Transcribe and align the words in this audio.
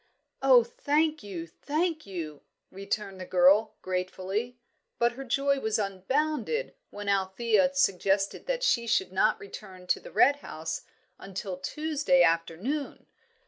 "Oh, 0.41 0.63
thank 0.63 1.21
you, 1.21 1.45
thank 1.45 2.07
you," 2.07 2.41
returned 2.71 3.21
the 3.21 3.25
girl, 3.27 3.75
gratefully. 3.83 4.57
But 4.97 5.11
her 5.11 5.23
joy 5.23 5.59
was 5.59 5.77
unbounded 5.77 6.73
when 6.89 7.07
Althea 7.07 7.71
suggested 7.75 8.47
that 8.47 8.63
she 8.63 8.87
should 8.87 9.11
not 9.11 9.39
return 9.39 9.85
to 9.85 9.99
the 9.99 10.11
Red 10.11 10.37
House 10.37 10.81
until 11.19 11.55
Tuesday 11.55 12.23
afternoon. 12.23 13.05